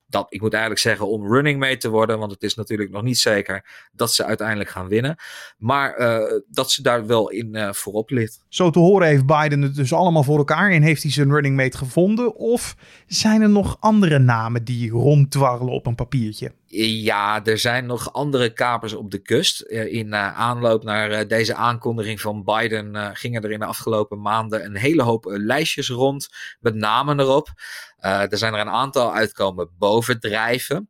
dat, 0.10 0.26
ik 0.30 0.42
moet 0.42 0.52
eigenlijk 0.52 0.82
zeggen, 0.82 1.08
om 1.08 1.28
running 1.28 1.60
mate 1.60 1.78
te 1.78 1.90
worden. 1.90 2.20
Want 2.20 2.32
het 2.32 2.44
is 2.44 2.56
natuurlijk 2.56 2.92
nog 2.92 3.04
niet 3.04 3.18
zeker 3.18 3.88
dat 3.92 4.14
ze 4.14 4.26
uiteindelijk 4.26 4.70
gaan 4.70 4.88
winnen. 4.88 5.16
Maar 5.58 6.00
uh, 6.00 6.40
dat 6.48 6.72
ze 6.72 6.82
daar 6.82 7.06
wel 7.06 7.30
in 7.30 7.56
uh, 7.56 7.72
voorop 7.72 8.10
ligt. 8.10 8.46
Zo 8.48 8.70
te 8.70 8.80
horen 8.80 9.08
heeft 9.08 9.26
Biden 9.26 9.62
het 9.62 9.76
dus 9.76 9.94
allemaal 9.94 10.24
voor 10.24 10.38
elkaar. 10.38 10.72
En 10.72 10.82
heeft 10.82 11.04
hij 11.04 11.12
zijn 11.12 11.32
running 11.32 11.56
mate 11.56 11.78
gevonden? 11.78 12.36
Of 12.36 12.76
zijn 13.08 13.42
er 13.42 13.50
nog 13.50 13.78
andere 13.80 14.20
namen 14.20 14.64
die 14.64 14.92
ronddwarrelen 14.92 15.74
op 15.74 15.86
een 15.86 15.96
papiertje? 15.96 16.52
Ja, 16.72 17.46
er 17.46 17.58
zijn 17.58 17.86
nog 17.86 18.14
andere 18.14 18.54
kapers 18.54 18.94
op 18.94 19.12
de 19.12 19.20
kust. 19.20 19.60
Eh, 19.60 19.94
in 19.94 20.08
uh, 20.08 20.40
aanloop 20.40 20.84
naar 20.84 21.12
uh, 21.12 21.28
deze 21.28 21.56
aankondiging 21.56 22.22
van 22.22 22.44
Biden 22.44 23.16
gingen 23.16 23.44
er 23.44 23.52
in 23.52 23.60
de 23.60 23.66
afgelopen 23.66 24.22
maanden 24.22 24.66
een 24.66 24.76
hele 24.76 25.04
hoop 25.04 25.26
lijstjes 25.26 25.90
rond 25.90 26.30
met 26.60 26.76
namen 26.76 27.20
erop. 27.20 27.50
er 28.00 28.38
zijn 28.38 28.54
er 28.54 28.60
een 28.60 28.70
aantal 28.70 29.14
uitkomen 29.14 29.70
bovendrijven. 29.78 30.90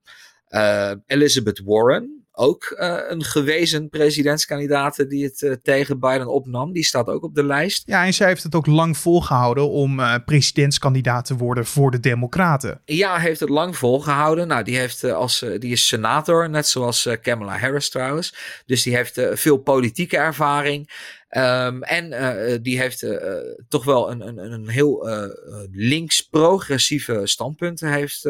Elizabeth 1.05 1.61
Warren, 1.65 2.18
ook 2.39 2.75
een 3.07 3.23
gewezen 3.23 3.89
presidentskandidaat 3.89 5.09
die 5.09 5.23
het 5.23 5.59
tegen 5.63 5.99
Biden 5.99 6.27
opnam. 6.27 6.73
Die 6.73 6.83
staat 6.83 7.07
ook 7.07 7.23
op 7.23 7.35
de 7.35 7.43
lijst. 7.43 7.83
Ja, 7.85 8.05
en 8.05 8.13
zij 8.13 8.27
heeft 8.27 8.43
het 8.43 8.55
ook 8.55 8.65
lang 8.65 8.97
volgehouden 8.97 9.69
om 9.69 10.01
presidentskandidaat 10.25 11.25
te 11.25 11.35
worden 11.35 11.65
voor 11.65 11.91
de 11.91 11.99
Democraten. 11.99 12.81
Ja, 12.85 13.17
heeft 13.17 13.39
het 13.39 13.49
lang 13.49 13.77
volgehouden. 13.77 14.47
Nou, 14.47 14.63
die, 14.63 14.77
heeft, 14.77 15.03
als, 15.03 15.45
die 15.57 15.71
is 15.71 15.87
senator, 15.87 16.49
net 16.49 16.67
zoals 16.67 17.07
Kamala 17.21 17.57
Harris 17.57 17.89
trouwens. 17.89 18.35
Dus 18.65 18.83
die 18.83 18.95
heeft 18.95 19.21
veel 19.33 19.57
politieke 19.57 20.17
ervaring. 20.17 20.89
Um, 21.37 21.83
en 21.83 22.11
uh, 22.11 22.57
die 22.61 22.79
heeft 22.79 23.03
uh, 23.03 23.19
toch 23.67 23.85
wel 23.85 24.11
een, 24.11 24.27
een, 24.27 24.51
een 24.51 24.69
heel 24.69 25.09
uh, 25.09 25.29
links-progressieve 25.71 27.21
standpunten, 27.23 27.91
heeft 27.91 28.23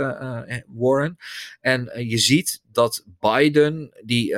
Warren. 0.67 1.17
En 1.61 1.91
je 2.07 2.17
ziet 2.17 2.61
dat 2.71 3.03
Biden, 3.19 3.91
die, 4.03 4.35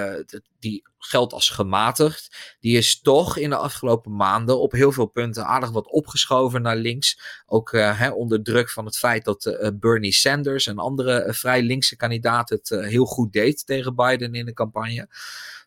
die 0.59 0.83
geldt 0.97 1.33
als 1.33 1.49
gematigd, 1.49 2.55
die 2.59 2.77
is 2.77 3.01
toch 3.01 3.37
in 3.37 3.49
de 3.49 3.55
afgelopen 3.55 4.15
maanden 4.15 4.59
op 4.59 4.71
heel 4.71 4.91
veel 4.91 5.05
punten 5.05 5.45
aardig 5.45 5.71
wat 5.71 5.91
opgeschoven 5.91 6.61
naar 6.61 6.77
links. 6.77 7.19
Ook 7.45 7.71
hè, 7.71 8.09
onder 8.09 8.43
druk 8.43 8.69
van 8.69 8.85
het 8.85 8.97
feit 8.97 9.25
dat 9.25 9.71
Bernie 9.73 10.13
Sanders 10.13 10.67
en 10.67 10.77
andere 10.77 11.33
vrij 11.33 11.61
linkse 11.61 11.95
kandidaten 11.95 12.57
het 12.57 12.85
heel 12.85 13.05
goed 13.05 13.33
deed 13.33 13.65
tegen 13.65 13.95
Biden 13.95 14.33
in 14.33 14.45
de 14.45 14.53
campagne. 14.53 15.07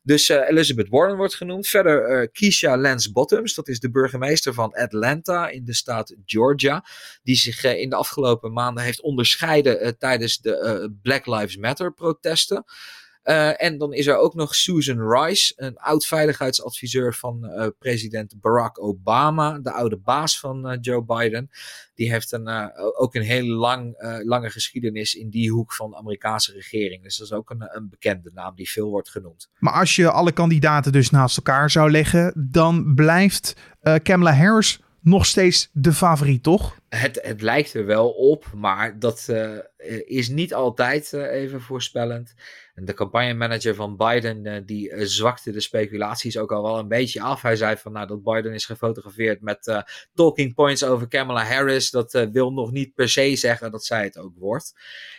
Dus 0.02 0.28
Elizabeth 0.28 0.88
Warren 0.88 1.16
wordt 1.16 1.34
genoemd. 1.34 1.66
Verder 1.66 2.28
Keisha 2.30 2.78
Lance 2.78 3.12
Bottoms, 3.12 3.54
dat 3.54 3.68
is 3.68 3.80
de 3.80 3.90
burgemeester 3.90 4.54
van 4.54 4.72
Atlanta 4.72 5.48
in 5.48 5.64
de 5.64 5.74
staat 5.74 6.14
Georgia. 6.24 6.84
Die 7.22 7.36
zich 7.36 7.64
in 7.64 7.90
de 7.90 7.96
afgelopen 7.96 8.52
maanden 8.52 8.84
heeft 8.84 9.00
onderscheiden 9.00 9.98
tijdens 9.98 10.40
de 10.40 10.94
Black 11.02 11.26
Lives 11.26 11.56
Matter 11.56 11.92
protesten. 11.92 12.63
Uh, 13.24 13.62
en 13.62 13.78
dan 13.78 13.92
is 13.92 14.06
er 14.06 14.16
ook 14.16 14.34
nog 14.34 14.54
Susan 14.54 15.10
Rice, 15.10 15.52
een 15.56 15.76
oud 15.76 16.06
veiligheidsadviseur 16.06 17.14
van 17.14 17.44
uh, 17.44 17.66
president 17.78 18.40
Barack 18.40 18.82
Obama, 18.82 19.58
de 19.58 19.72
oude 19.72 19.96
baas 19.96 20.40
van 20.40 20.70
uh, 20.70 20.78
Joe 20.80 21.04
Biden. 21.04 21.50
Die 21.94 22.10
heeft 22.10 22.32
een, 22.32 22.72
ook 22.96 23.14
een 23.14 23.22
hele 23.22 23.52
lang, 23.54 23.94
lange 24.24 24.50
geschiedenis 24.50 25.14
in 25.14 25.30
die 25.30 25.50
hoek 25.50 25.72
van 25.72 25.90
de 25.90 25.96
Amerikaanse 25.96 26.52
regering. 26.52 27.02
Dus 27.02 27.16
dat 27.16 27.26
is 27.26 27.32
ook 27.32 27.50
een, 27.50 27.76
een 27.76 27.88
bekende 27.88 28.30
naam 28.34 28.54
die 28.54 28.70
veel 28.70 28.90
wordt 28.90 29.10
genoemd. 29.10 29.48
Maar 29.58 29.72
als 29.72 29.96
je 29.96 30.10
alle 30.10 30.32
kandidaten 30.32 30.92
dus 30.92 31.10
naast 31.10 31.36
elkaar 31.36 31.70
zou 31.70 31.90
leggen, 31.90 32.48
dan 32.50 32.94
blijft 32.94 33.56
Kamala 34.02 34.34
Harris 34.34 34.80
nog 35.00 35.26
steeds 35.26 35.68
de 35.72 35.92
favoriet, 35.92 36.42
toch? 36.42 36.78
Het, 36.94 37.18
het 37.22 37.40
lijkt 37.40 37.74
er 37.74 37.86
wel 37.86 38.10
op, 38.10 38.52
maar 38.54 38.98
dat 38.98 39.32
is 40.04 40.28
niet 40.28 40.54
altijd 40.54 41.12
even 41.12 41.60
voorspellend. 41.60 42.34
En 42.74 42.84
de 42.84 42.94
campagnemanager 42.94 43.74
van 43.74 43.96
Biden, 43.96 44.46
uh, 44.46 44.56
die 44.64 45.06
zwakte 45.06 45.50
de 45.50 45.60
speculaties 45.60 46.38
ook 46.38 46.52
al 46.52 46.62
wel 46.62 46.78
een 46.78 46.88
beetje 46.88 47.20
af. 47.20 47.42
Hij 47.42 47.56
zei 47.56 47.76
van 47.76 47.92
nou, 47.92 48.06
dat 48.06 48.22
Biden 48.22 48.54
is 48.54 48.66
gefotografeerd 48.66 49.40
met 49.40 49.84
talking 50.14 50.54
points 50.54 50.84
over 50.84 51.08
Kamala 51.08 51.44
Harris. 51.44 51.90
Dat 51.90 52.28
wil 52.32 52.52
nog 52.52 52.72
niet 52.72 52.94
per 52.94 53.08
se 53.08 53.36
zeggen 53.36 53.70
dat 53.70 53.84
zij 53.84 54.04
het 54.04 54.18
ook 54.18 54.34
wordt. 54.36 54.74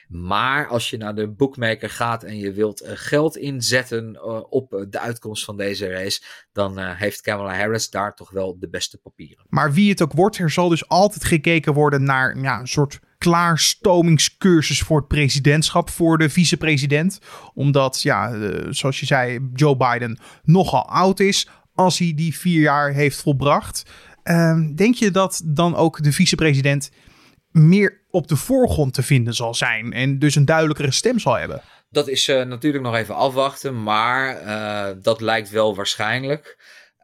Maar 0.08 0.67
als 0.67 0.89
je 0.89 0.98
naar 0.98 1.15
de 1.15 1.27
bookmaker 1.27 1.89
gaat 1.89 2.24
en 2.24 2.38
je 2.38 2.51
wilt 2.51 2.82
geld 2.86 3.38
inzetten 3.38 4.24
op 4.51 4.86
de 4.89 5.00
uitkomst 5.00 5.46
van 5.46 5.58
deze 5.58 5.88
race, 5.88 6.22
dan 6.51 6.79
heeft 6.79 7.22
Kamala 7.22 7.58
Harris 7.58 7.89
daar 7.89 8.15
toch 8.15 8.29
wel 8.29 8.60
de 8.60 8.70
beste 8.70 8.98
papieren. 8.98 9.46
Maar 9.50 9.74
wie 9.74 9.89
het 9.89 10.01
ook 10.01 10.13
wordt, 10.13 10.38
er 10.38 10.51
zal 10.51 10.70
dus 10.70 10.88
altijd 10.88 11.24
gekeken 11.24 11.65
worden 11.74 12.04
naar 12.04 12.38
ja, 12.40 12.60
een 12.60 12.68
soort 12.68 13.00
klaarstomingscursus 13.18 14.82
voor 14.82 14.98
het 14.98 15.08
presidentschap 15.08 15.90
voor 15.90 16.18
de 16.18 16.30
vicepresident. 16.30 17.20
Omdat, 17.54 18.02
ja, 18.02 18.34
uh, 18.34 18.68
zoals 18.70 19.00
je 19.00 19.06
zei, 19.06 19.50
Joe 19.54 19.78
Biden 19.78 20.20
nogal 20.44 20.90
oud 20.90 21.20
is 21.20 21.48
als 21.74 22.00
hij 22.00 22.14
die 22.16 22.38
vier 22.38 22.62
jaar 22.62 22.92
heeft 22.92 23.22
volbracht. 23.22 23.84
Uh, 24.24 24.60
denk 24.76 24.96
je 24.96 25.12
dat 25.12 25.42
dan 25.46 25.76
ook 25.76 26.04
de 26.04 26.12
vicepresident 26.12 26.92
meer 27.52 28.02
op 28.10 28.28
de 28.28 28.36
voorgrond 28.36 28.94
te 28.94 29.04
vinden 29.04 29.34
zal 29.34 29.54
zijn 29.54 29.94
en 29.94 30.20
dus 30.20 30.36
een 30.36 30.46
duidelijkere 30.46 30.92
stem 30.92 31.20
zal 31.20 31.34
hebben? 31.34 31.62
Dat 31.90 32.08
is 32.08 32.28
uh, 32.28 32.44
natuurlijk 32.44 32.84
nog 32.84 32.96
even 32.96 33.16
afwachten, 33.16 33.84
maar 33.84 34.42
uh, 34.44 35.02
dat 35.02 35.22
lijkt 35.22 35.50
wel 35.50 35.76
waarschijnlijk. 35.76 36.58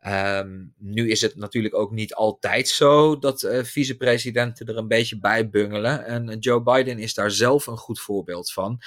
Um, 0.08 0.74
nu 0.78 1.10
is 1.10 1.22
het 1.22 1.36
natuurlijk 1.36 1.76
ook 1.76 1.92
niet 1.92 2.14
altijd 2.14 2.68
zo 2.68 3.20
dat 3.20 3.42
uh, 3.44 3.64
vicepresidenten 3.64 4.66
er 4.68 4.78
een 4.78 4.88
beetje 4.88 5.20
bij 5.20 5.50
bungelen. 5.50 6.06
En 6.06 6.40
Joe 6.40 6.62
Biden 6.62 7.00
is 7.00 7.14
daar 7.14 7.32
zelf 7.32 7.68
een 7.68 7.78
goed 7.78 8.00
voorbeeld 8.00 8.52
van. 8.52 8.82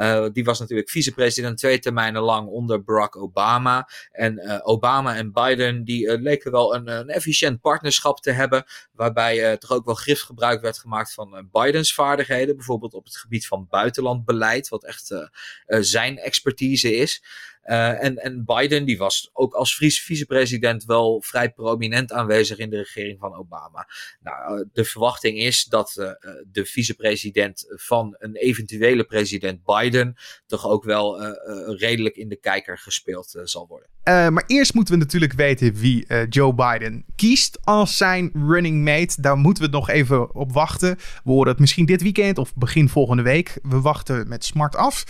Uh, 0.00 0.26
die 0.32 0.44
was 0.44 0.58
natuurlijk 0.58 0.90
vicepresident 0.90 1.58
twee 1.58 1.78
termijnen 1.78 2.22
lang 2.22 2.48
onder 2.48 2.84
Barack 2.84 3.16
Obama. 3.16 3.88
En 4.12 4.38
uh, 4.38 4.58
Obama 4.62 5.16
en 5.16 5.32
Biden 5.32 5.84
die 5.84 6.18
leken 6.18 6.50
wel 6.50 6.74
een, 6.74 6.88
een, 6.88 7.08
efficiënt 7.08 7.60
partnerschap 7.60 8.20
te 8.20 8.30
hebben. 8.30 8.64
Waarbij 8.92 9.56
toch 9.56 9.70
ook 9.70 9.84
wel 9.84 9.94
grif 9.94 10.20
gebruik 10.20 10.60
werd 10.60 10.78
gemaakt 10.78 11.12
van 11.12 11.48
Bidens 11.52 11.94
vaardigheden. 11.94 12.56
Bijvoorbeeld 12.56 12.94
op 12.94 13.04
het 13.04 13.16
gebied 13.16 13.46
van 13.46 13.66
buitenlandbeleid, 13.70 14.68
wat 14.68 14.84
echt 14.84 15.14
zijn 15.66 16.18
expertise 16.18 16.94
is. 16.94 17.22
En, 17.62 18.16
en 18.16 18.44
Biden, 18.44 18.84
die 18.84 18.98
was 18.98 19.30
ook 19.32 19.54
als 19.54 19.76
vicepresident 19.76 20.84
wel 20.84 21.22
vrij 21.22 21.50
prominent 21.50 22.12
aanwezig 22.12 22.58
in 22.58 22.70
de 22.70 22.76
regering 22.76 23.18
van 23.18 23.34
Obama. 23.34 23.88
Nou, 24.20 24.68
de 24.72 24.84
verwachting 24.84 25.38
is 25.38 25.64
dat 25.64 25.92
de 26.52 26.64
vicepresident 26.64 27.64
van 27.68 28.16
een 28.18 28.36
eventuele 28.36 29.04
president 29.04 29.64
Biden 29.64 29.89
toch 30.46 30.66
ook 30.66 30.84
wel 30.84 31.22
redelijk 31.76 32.16
in 32.16 32.28
de 32.28 32.36
kijker 32.36 32.78
gespeeld 32.78 33.40
zal 33.44 33.66
worden. 33.66 33.88
maar 34.32 34.44
eerst 34.46 34.74
moeten 34.74 34.94
we 34.94 35.00
natuurlijk 35.00 35.32
weten 35.32 35.74
wie 35.74 36.26
Joe 36.28 36.54
Biden 36.54 37.04
kiest 37.16 37.58
als 37.62 37.96
zijn 37.96 38.30
running 38.46 38.84
mate. 38.84 39.20
Daar 39.20 39.36
moeten 39.36 39.64
we 39.64 39.70
nog 39.70 39.88
even 39.88 40.34
op 40.34 40.52
wachten. 40.52 40.96
We 40.96 41.30
horen 41.30 41.48
het 41.48 41.58
misschien 41.58 41.86
dit 41.86 42.02
weekend 42.02 42.38
of 42.38 42.54
begin 42.54 42.88
volgende 42.88 43.22
week. 43.22 43.58
We 43.62 43.80
wachten 43.80 44.28
met 44.28 44.44
smart 44.44 44.76
af. 44.76 45.04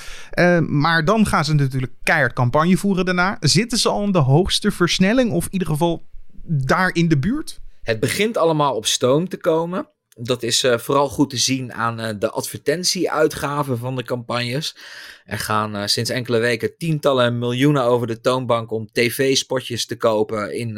maar 0.66 1.04
dan 1.04 1.26
gaan 1.26 1.44
ze 1.44 1.54
natuurlijk 1.54 1.92
keihard 2.02 2.32
campagne 2.32 2.76
voeren 2.76 3.04
daarna. 3.04 3.36
Zitten 3.40 3.78
ze 3.78 3.88
al 3.88 4.04
in 4.04 4.12
de 4.12 4.18
hoogste 4.18 4.70
versnelling 4.70 5.32
of 5.32 5.44
in 5.44 5.52
ieder 5.52 5.68
geval 5.68 6.08
daar 6.44 6.94
in 6.94 7.08
de 7.08 7.18
buurt? 7.18 7.60
Het 7.82 8.00
begint 8.00 8.36
allemaal 8.36 8.74
op 8.74 8.86
stoom 8.86 9.28
te 9.28 9.36
komen. 9.36 9.88
Dat 10.22 10.42
is 10.42 10.64
uh, 10.64 10.78
vooral 10.78 11.08
goed 11.08 11.30
te 11.30 11.36
zien 11.36 11.72
aan 11.72 12.00
uh, 12.00 12.08
de 12.18 12.30
advertentieuitgaven 12.30 13.78
van 13.78 13.96
de 13.96 14.02
campagnes. 14.02 14.76
Er 15.24 15.38
gaan 15.38 15.76
uh, 15.76 15.86
sinds 15.86 16.10
enkele 16.10 16.38
weken 16.38 16.76
tientallen 16.76 17.38
miljoenen 17.38 17.82
over 17.82 18.06
de 18.06 18.20
toonbank 18.20 18.70
om 18.70 18.92
tv-spotjes 18.92 19.86
te 19.86 19.96
kopen 19.96 20.54
in 20.54 20.74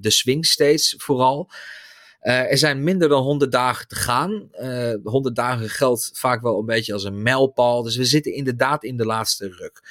de 0.00 0.10
swing 0.10 0.46
states 0.46 0.94
vooral. 0.98 1.50
er 2.20 2.58
zijn 2.58 2.84
minder 2.84 3.08
dan 3.08 3.22
100 3.22 3.52
dagen 3.52 3.88
te 3.88 3.94
gaan. 3.94 4.48
100 5.02 5.36
dagen 5.36 5.68
geldt 5.68 6.10
vaak 6.12 6.42
wel 6.42 6.58
een 6.58 6.66
beetje 6.66 6.92
als 6.92 7.04
een 7.04 7.22
mijlpaal. 7.22 7.82
Dus 7.82 7.96
we 7.96 8.04
zitten 8.04 8.32
inderdaad 8.32 8.84
in 8.84 8.96
de 8.96 9.06
laatste 9.06 9.48
ruk. 9.48 9.82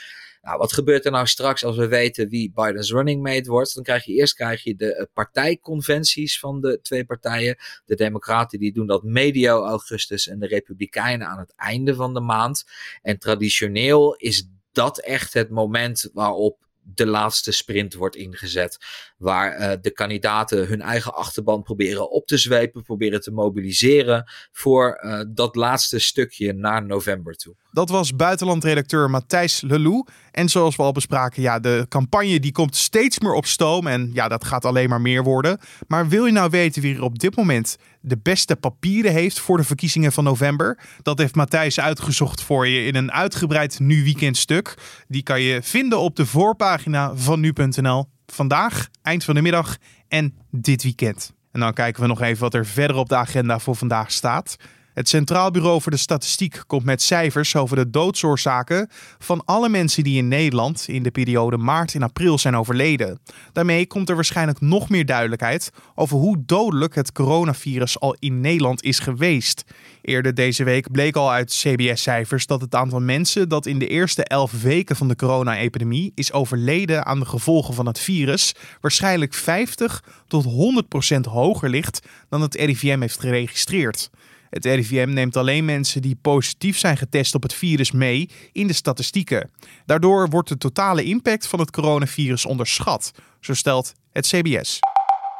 Nou, 0.43 0.57
wat 0.57 0.73
gebeurt 0.73 1.05
er 1.05 1.11
nou 1.11 1.27
straks 1.27 1.65
als 1.65 1.75
we 1.75 1.87
weten 1.87 2.29
wie 2.29 2.51
Bidens 2.55 2.91
running 2.91 3.21
mate 3.21 3.49
wordt? 3.49 3.73
Dan 3.73 3.83
krijg 3.83 4.05
je 4.05 4.13
eerst 4.13 4.33
krijg 4.33 4.63
je 4.63 4.75
de 4.75 4.97
uh, 4.99 5.05
partijconventies 5.13 6.39
van 6.39 6.61
de 6.61 6.79
twee 6.81 7.05
partijen. 7.05 7.57
De 7.85 7.95
Democraten 7.95 8.59
die 8.59 8.73
doen 8.73 8.87
dat 8.87 9.03
medio 9.03 9.65
augustus 9.65 10.27
en 10.27 10.39
de 10.39 10.47
Republikeinen 10.47 11.27
aan 11.27 11.39
het 11.39 11.53
einde 11.55 11.95
van 11.95 12.13
de 12.13 12.19
maand. 12.19 12.63
En 13.01 13.17
traditioneel 13.17 14.15
is 14.15 14.49
dat 14.71 14.99
echt 14.99 15.33
het 15.33 15.49
moment 15.49 16.09
waarop 16.13 16.63
de 16.81 17.05
laatste 17.05 17.51
sprint 17.51 17.93
wordt 17.93 18.15
ingezet. 18.15 18.77
Waar 19.17 19.59
uh, 19.59 19.71
de 19.81 19.91
kandidaten 19.91 20.67
hun 20.67 20.81
eigen 20.81 21.13
achterban 21.13 21.63
proberen 21.63 22.11
op 22.11 22.27
te 22.27 22.37
zwepen, 22.37 22.83
proberen 22.83 23.21
te 23.21 23.31
mobiliseren 23.31 24.31
voor 24.51 24.99
uh, 25.03 25.21
dat 25.27 25.55
laatste 25.55 25.99
stukje 25.99 26.53
naar 26.53 26.85
november 26.85 27.35
toe. 27.35 27.55
Dat 27.73 27.89
was 27.89 28.15
buitenlandredacteur 28.15 29.09
Matthijs 29.09 29.61
Lelou. 29.61 30.05
En 30.31 30.49
zoals 30.49 30.75
we 30.75 30.83
al 30.83 30.91
bespraken, 30.91 31.41
ja, 31.41 31.59
de 31.59 31.85
campagne 31.89 32.39
die 32.39 32.51
komt 32.51 32.75
steeds 32.75 33.19
meer 33.19 33.33
op 33.33 33.45
stoom. 33.45 33.87
En 33.87 34.09
ja, 34.13 34.27
dat 34.27 34.45
gaat 34.45 34.65
alleen 34.65 34.89
maar 34.89 35.01
meer 35.01 35.23
worden. 35.23 35.59
Maar 35.87 36.07
wil 36.07 36.25
je 36.25 36.31
nou 36.31 36.49
weten 36.49 36.81
wie 36.81 36.95
er 36.95 37.03
op 37.03 37.19
dit 37.19 37.35
moment 37.35 37.77
de 38.01 38.17
beste 38.17 38.55
papieren 38.55 39.11
heeft 39.11 39.39
voor 39.39 39.57
de 39.57 39.63
verkiezingen 39.63 40.11
van 40.11 40.23
november? 40.23 40.79
Dat 41.01 41.17
heeft 41.17 41.35
Matthijs 41.35 41.79
uitgezocht 41.79 42.41
voor 42.41 42.67
je 42.67 42.85
in 42.85 42.95
een 42.95 43.11
uitgebreid 43.11 43.79
Nu 43.79 44.03
Weekend 44.03 44.37
stuk. 44.37 44.77
Die 45.07 45.23
kan 45.23 45.41
je 45.41 45.61
vinden 45.63 45.99
op 45.99 46.15
de 46.15 46.25
voorpagina 46.25 47.15
van 47.15 47.39
nu.nl. 47.39 48.05
Vandaag, 48.25 48.89
eind 49.01 49.23
van 49.23 49.35
de 49.35 49.41
middag 49.41 49.77
en 50.07 50.33
dit 50.51 50.83
weekend. 50.83 51.33
En 51.51 51.59
dan 51.59 51.73
kijken 51.73 52.01
we 52.01 52.07
nog 52.07 52.21
even 52.21 52.41
wat 52.41 52.53
er 52.53 52.65
verder 52.65 52.95
op 52.95 53.09
de 53.09 53.15
agenda 53.15 53.59
voor 53.59 53.75
vandaag 53.75 54.11
staat. 54.11 54.57
Het 54.93 55.09
Centraal 55.09 55.51
Bureau 55.51 55.81
voor 55.81 55.91
de 55.91 55.97
Statistiek 55.97 56.63
komt 56.67 56.83
met 56.83 57.01
cijfers 57.01 57.55
over 57.55 57.75
de 57.75 57.89
doodsoorzaken 57.89 58.89
van 59.19 59.45
alle 59.45 59.69
mensen 59.69 60.03
die 60.03 60.17
in 60.17 60.27
Nederland 60.27 60.87
in 60.87 61.03
de 61.03 61.11
periode 61.11 61.57
maart 61.57 61.95
en 61.95 62.03
april 62.03 62.37
zijn 62.37 62.55
overleden. 62.55 63.19
Daarmee 63.51 63.87
komt 63.87 64.09
er 64.09 64.15
waarschijnlijk 64.15 64.61
nog 64.61 64.89
meer 64.89 65.05
duidelijkheid 65.05 65.71
over 65.95 66.17
hoe 66.17 66.43
dodelijk 66.45 66.95
het 66.95 67.11
coronavirus 67.11 67.99
al 67.99 68.15
in 68.19 68.41
Nederland 68.41 68.83
is 68.83 68.99
geweest. 68.99 69.63
Eerder 70.01 70.33
deze 70.33 70.63
week 70.63 70.91
bleek 70.91 71.15
al 71.15 71.31
uit 71.31 71.51
CBS-cijfers 71.61 72.45
dat 72.45 72.61
het 72.61 72.75
aantal 72.75 73.01
mensen 73.01 73.49
dat 73.49 73.65
in 73.65 73.79
de 73.79 73.87
eerste 73.87 74.23
elf 74.23 74.61
weken 74.61 74.95
van 74.95 75.07
de 75.07 75.15
corona-epidemie 75.15 76.11
is 76.15 76.31
overleden 76.31 77.05
aan 77.05 77.19
de 77.19 77.25
gevolgen 77.25 77.73
van 77.73 77.85
het 77.85 77.99
virus 77.99 78.55
waarschijnlijk 78.81 79.33
50 79.33 80.03
tot 80.27 80.43
100 80.43 80.87
procent 80.87 81.25
hoger 81.25 81.69
ligt 81.69 82.07
dan 82.29 82.41
het 82.41 82.55
RIVM 82.55 82.99
heeft 83.01 83.19
geregistreerd. 83.19 84.09
Het 84.53 84.65
RIVM 84.65 85.09
neemt 85.09 85.37
alleen 85.37 85.65
mensen 85.65 86.01
die 86.01 86.17
positief 86.21 86.77
zijn 86.77 86.97
getest 86.97 87.35
op 87.35 87.43
het 87.43 87.53
virus 87.53 87.91
mee 87.91 88.29
in 88.51 88.67
de 88.67 88.73
statistieken. 88.73 89.49
Daardoor 89.85 90.29
wordt 90.29 90.49
de 90.49 90.57
totale 90.57 91.03
impact 91.03 91.47
van 91.47 91.59
het 91.59 91.71
coronavirus 91.71 92.45
onderschat, 92.45 93.11
zo 93.39 93.53
stelt 93.53 93.93
het 94.11 94.27
CBS. 94.27 94.79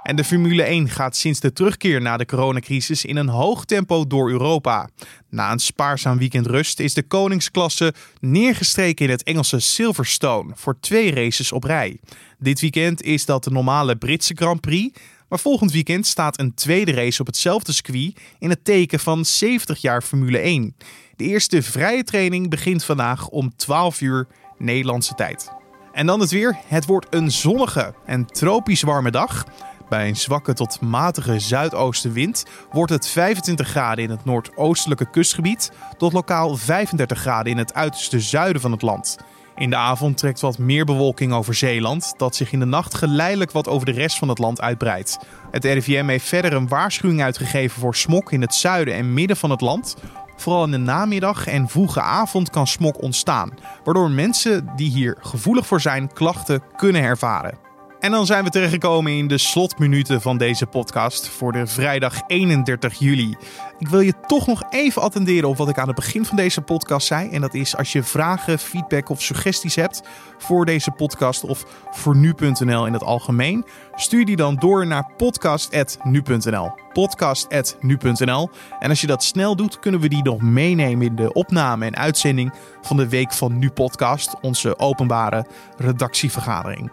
En 0.03 0.15
de 0.15 0.23
Formule 0.23 0.63
1 0.63 0.89
gaat 0.89 1.15
sinds 1.15 1.39
de 1.39 1.53
terugkeer 1.53 2.01
na 2.01 2.17
de 2.17 2.25
coronacrisis 2.25 3.05
in 3.05 3.15
een 3.15 3.29
hoog 3.29 3.65
tempo 3.65 4.07
door 4.07 4.29
Europa. 4.31 4.89
Na 5.29 5.51
een 5.51 5.59
spaarzaam 5.59 6.17
weekend 6.17 6.45
rust 6.45 6.79
is 6.79 6.93
de 6.93 7.03
koningsklasse 7.03 7.93
neergestreken 8.19 9.05
in 9.05 9.11
het 9.11 9.23
Engelse 9.23 9.59
Silverstone 9.59 10.51
voor 10.55 10.79
twee 10.79 11.13
races 11.13 11.51
op 11.51 11.63
rij. 11.63 11.99
Dit 12.39 12.59
weekend 12.59 13.01
is 13.01 13.25
dat 13.25 13.43
de 13.43 13.51
normale 13.51 13.95
Britse 13.95 14.33
Grand 14.35 14.61
Prix, 14.61 14.99
maar 15.33 15.41
volgend 15.41 15.71
weekend 15.71 16.07
staat 16.07 16.39
een 16.39 16.53
tweede 16.53 16.91
race 16.91 17.21
op 17.21 17.27
hetzelfde 17.27 17.71
circuit 17.71 18.19
in 18.39 18.49
het 18.49 18.65
teken 18.65 18.99
van 18.99 19.25
70 19.25 19.81
jaar 19.81 20.01
Formule 20.01 20.37
1. 20.37 20.75
De 21.15 21.23
eerste 21.23 21.61
vrije 21.61 22.03
training 22.03 22.49
begint 22.49 22.83
vandaag 22.83 23.27
om 23.27 23.55
12 23.55 24.01
uur 24.01 24.27
Nederlandse 24.57 25.13
tijd. 25.13 25.51
En 25.91 26.05
dan 26.05 26.19
het 26.19 26.31
weer. 26.31 26.57
Het 26.67 26.85
wordt 26.85 27.15
een 27.15 27.31
zonnige 27.31 27.93
en 28.05 28.25
tropisch 28.25 28.81
warme 28.81 29.11
dag. 29.11 29.45
Bij 29.89 30.07
een 30.07 30.15
zwakke 30.15 30.53
tot 30.53 30.81
matige 30.81 31.39
zuidoostenwind 31.39 32.43
wordt 32.71 32.91
het 32.91 33.07
25 33.07 33.67
graden 33.67 34.03
in 34.03 34.09
het 34.09 34.25
noordoostelijke 34.25 35.09
kustgebied 35.09 35.71
tot 35.97 36.13
lokaal 36.13 36.55
35 36.55 37.19
graden 37.19 37.51
in 37.51 37.57
het 37.57 37.73
uiterste 37.73 38.19
zuiden 38.19 38.61
van 38.61 38.71
het 38.71 38.81
land. 38.81 39.17
In 39.55 39.69
de 39.69 39.75
avond 39.75 40.17
trekt 40.17 40.41
wat 40.41 40.57
meer 40.57 40.85
bewolking 40.85 41.33
over 41.33 41.53
Zeeland, 41.53 42.13
dat 42.17 42.35
zich 42.35 42.51
in 42.51 42.59
de 42.59 42.65
nacht 42.65 42.93
geleidelijk 42.93 43.51
wat 43.51 43.67
over 43.67 43.85
de 43.85 43.91
rest 43.91 44.17
van 44.17 44.29
het 44.29 44.37
land 44.37 44.61
uitbreidt. 44.61 45.19
Het 45.51 45.65
RIVM 45.65 46.07
heeft 46.07 46.27
verder 46.27 46.53
een 46.53 46.67
waarschuwing 46.67 47.21
uitgegeven 47.21 47.79
voor 47.79 47.95
smok 47.95 48.31
in 48.31 48.41
het 48.41 48.55
zuiden 48.55 48.93
en 48.93 49.13
midden 49.13 49.37
van 49.37 49.49
het 49.49 49.61
land. 49.61 49.95
Vooral 50.35 50.63
in 50.63 50.71
de 50.71 50.77
namiddag 50.77 51.47
en 51.47 51.69
vroege 51.69 52.01
avond 52.01 52.49
kan 52.49 52.67
smok 52.67 53.01
ontstaan, 53.01 53.53
waardoor 53.83 54.11
mensen 54.11 54.69
die 54.75 54.89
hier 54.89 55.17
gevoelig 55.19 55.67
voor 55.67 55.81
zijn 55.81 56.13
klachten 56.13 56.63
kunnen 56.75 57.01
ervaren. 57.01 57.63
En 58.03 58.11
dan 58.11 58.25
zijn 58.25 58.43
we 58.43 58.49
terechtgekomen 58.49 59.11
in 59.11 59.27
de 59.27 59.37
slotminuten 59.37 60.21
van 60.21 60.37
deze 60.37 60.65
podcast 60.65 61.27
voor 61.27 61.51
de 61.51 61.67
vrijdag 61.67 62.21
31 62.27 62.99
juli. 62.99 63.35
Ik 63.83 63.89
wil 63.89 63.99
je 63.99 64.13
toch 64.27 64.47
nog 64.47 64.63
even 64.69 65.01
attenderen 65.01 65.49
op 65.49 65.57
wat 65.57 65.69
ik 65.69 65.77
aan 65.77 65.87
het 65.87 65.95
begin 65.95 66.25
van 66.25 66.35
deze 66.35 66.61
podcast 66.61 67.07
zei. 67.07 67.29
En 67.29 67.41
dat 67.41 67.53
is 67.53 67.77
als 67.77 67.91
je 67.91 68.03
vragen, 68.03 68.59
feedback 68.59 69.09
of 69.09 69.21
suggesties 69.21 69.75
hebt 69.75 70.01
voor 70.37 70.65
deze 70.65 70.91
podcast 70.91 71.43
of 71.43 71.65
voor 71.91 72.15
nu.nl 72.15 72.85
in 72.85 72.93
het 72.93 73.03
algemeen, 73.03 73.65
stuur 73.95 74.25
die 74.25 74.35
dan 74.35 74.55
door 74.55 74.87
naar 74.87 75.11
podcast.nu.nl. 75.17 76.71
Podcast.nu.nl. 76.93 78.49
En 78.79 78.89
als 78.89 79.01
je 79.01 79.07
dat 79.07 79.23
snel 79.23 79.55
doet, 79.55 79.79
kunnen 79.79 79.99
we 79.99 80.07
die 80.07 80.23
nog 80.23 80.41
meenemen 80.41 81.05
in 81.05 81.15
de 81.15 81.33
opname 81.33 81.85
en 81.85 81.95
uitzending 81.95 82.53
van 82.81 82.97
de 82.97 83.09
Week 83.09 83.33
van 83.33 83.59
Nu 83.59 83.69
podcast, 83.69 84.35
onze 84.41 84.79
openbare 84.79 85.45
redactievergadering. 85.77 86.91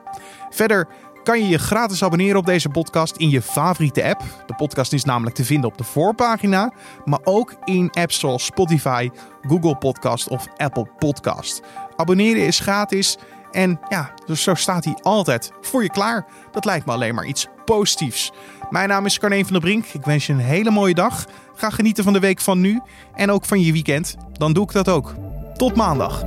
Verder 0.51 0.89
kan 1.23 1.39
je 1.39 1.49
je 1.49 1.59
gratis 1.59 2.05
abonneren 2.05 2.37
op 2.37 2.47
deze 2.47 2.69
podcast 2.69 3.17
in 3.17 3.31
je 3.31 3.43
favoriete 3.43 4.05
app. 4.05 4.23
De 4.47 4.55
podcast 4.55 4.93
is 4.93 5.05
namelijk 5.05 5.37
te 5.37 5.45
vinden 5.45 5.71
op 5.71 5.79
de 5.79 5.85
voorpagina, 5.85 6.73
maar 7.05 7.21
ook 7.25 7.55
in 7.65 7.91
apps 7.91 8.19
zoals 8.19 8.45
Spotify, 8.45 9.11
Google 9.43 9.77
Podcast 9.77 10.29
of 10.29 10.47
Apple 10.57 10.87
Podcast. 10.99 11.63
Abonneren 11.97 12.47
is 12.47 12.59
gratis 12.59 13.19
en 13.51 13.81
ja, 13.89 14.15
dus 14.27 14.43
zo 14.43 14.55
staat 14.55 14.85
hij 14.85 14.95
altijd 15.03 15.53
voor 15.61 15.83
je 15.83 15.91
klaar. 15.91 16.27
Dat 16.51 16.65
lijkt 16.65 16.87
me 16.87 16.93
alleen 16.93 17.15
maar 17.15 17.27
iets 17.27 17.47
positiefs. 17.65 18.33
Mijn 18.71 18.89
naam 18.89 19.07
is 19.07 19.19
Carne 19.19 19.45
van 19.45 19.53
der 19.53 19.61
Brink. 19.61 19.87
Ik 19.87 20.05
wens 20.05 20.27
je 20.27 20.33
een 20.33 20.39
hele 20.39 20.71
mooie 20.71 20.95
dag. 20.95 21.27
Ga 21.55 21.71
genieten 21.71 22.05
van 22.05 22.13
de 22.13 22.21
week 22.21 22.41
van 22.41 22.61
nu 22.61 22.81
en 23.15 23.31
ook 23.31 23.45
van 23.45 23.61
je 23.61 23.73
weekend. 23.73 24.17
Dan 24.33 24.53
doe 24.53 24.65
ik 24.65 24.73
dat 24.73 24.89
ook. 24.89 25.15
Tot 25.57 25.77
maandag. 25.77 26.25